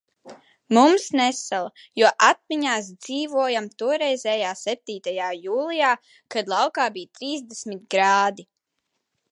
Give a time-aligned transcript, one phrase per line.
[0.75, 1.69] Mums nesala,
[2.01, 5.93] jo atmiņās dzīvojam toreizējā septītajā jūlijā,
[6.37, 8.51] kad laukā bija trīsdesmit grādi.